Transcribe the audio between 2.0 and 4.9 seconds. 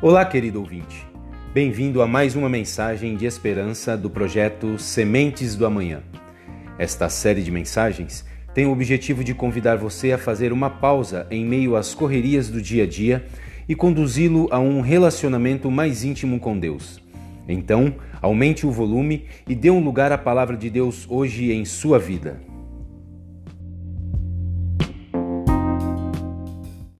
a mais uma mensagem de esperança do projeto